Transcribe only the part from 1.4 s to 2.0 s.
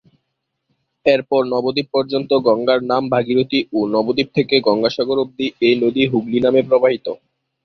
Nabadwip